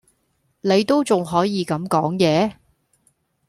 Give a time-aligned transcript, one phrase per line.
[0.61, 2.57] 你都仲可以咁講野?